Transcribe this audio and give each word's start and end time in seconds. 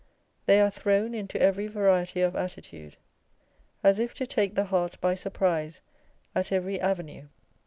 They 0.47 0.59
are 0.61 0.71
thrown 0.71 1.13
into 1.13 1.39
every 1.39 1.67
variety 1.67 2.21
of 2.21 2.35
attitude, 2.35 2.97
as 3.83 3.99
if 3.99 4.15
to 4.15 4.25
take 4.25 4.55
the 4.55 4.65
heart 4.65 4.99
by 4.99 5.13
surprise 5.13 5.81
at 6.33 6.51
every 6.51 6.79
avenue. 6.81 7.27